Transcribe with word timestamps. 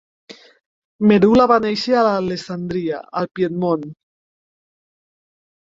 Merula 1.11 1.45
va 1.51 1.57
néixer 1.65 1.99
a 1.99 2.15
Alessandria 2.23 3.03
al 3.23 3.31
Piedmont. 3.41 3.87